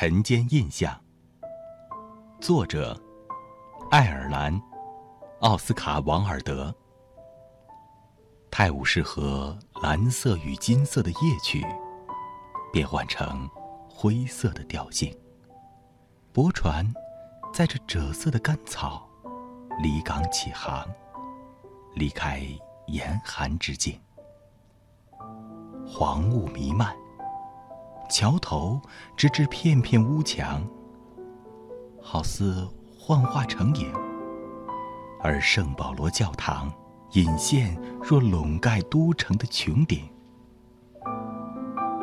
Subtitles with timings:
[0.00, 0.98] 晨间印象》，
[2.40, 2.98] 作者
[3.90, 4.58] 爱尔兰
[5.40, 6.74] 奥斯卡·王尔德。
[8.50, 11.62] 泰晤士河蓝色与金色的夜曲
[12.72, 13.46] 变换成
[13.90, 15.14] 灰色的调性，
[16.32, 16.90] 驳船
[17.52, 19.06] 载着赭色的干草
[19.82, 20.88] 离港起航，
[21.92, 22.40] 离开
[22.86, 24.00] 严寒之境。
[25.86, 26.96] 黄雾弥漫，
[28.20, 28.78] 桥头
[29.16, 30.62] 直至片片屋墙，
[32.02, 33.90] 好似幻化成影，
[35.22, 36.70] 而圣保罗教堂。
[37.12, 40.06] 隐现若笼盖都城的穹顶。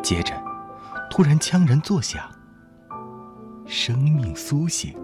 [0.02, 0.34] 接着，
[1.11, 2.27] 突然枪人作响，
[3.67, 4.99] 生命苏醒，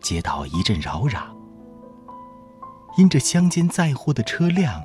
[0.00, 1.28] 街道一阵扰攘。
[2.96, 4.82] 因着乡间载货的车辆，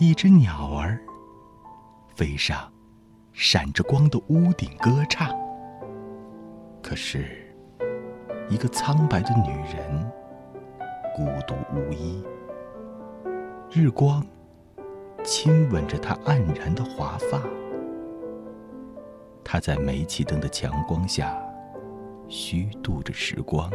[0.00, 1.00] 一只鸟儿
[2.16, 2.72] 飞上
[3.40, 5.32] 闪着光的屋顶歌唱。
[6.82, 7.24] 可是，
[8.48, 10.10] 一个苍白的女人
[11.14, 12.20] 孤独无依。
[13.70, 14.26] 日光
[15.22, 17.40] 亲吻着她黯然的华发，
[19.44, 21.40] 她在煤气灯的强光下
[22.26, 23.70] 虚度着时光，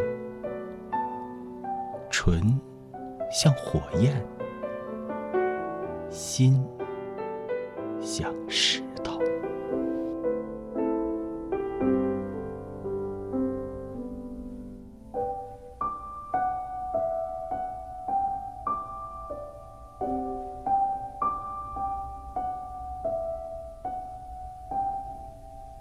[2.12, 2.60] 唇
[3.32, 4.22] 像火焰，
[6.10, 6.62] 心
[8.02, 8.84] 像石。